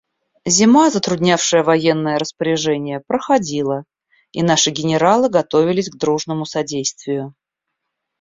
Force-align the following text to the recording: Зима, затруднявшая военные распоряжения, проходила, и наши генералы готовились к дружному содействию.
Зима, 0.47 0.89
затруднявшая 0.89 1.61
военные 1.61 2.17
распоряжения, 2.17 3.03
проходила, 3.05 3.83
и 4.31 4.41
наши 4.41 4.71
генералы 4.71 5.29
готовились 5.29 5.89
к 5.91 5.95
дружному 5.97 6.43
содействию. 6.43 7.35